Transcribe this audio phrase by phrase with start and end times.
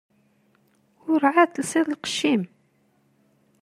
[1.11, 2.43] Ur εad telsiḍ lqecc-im?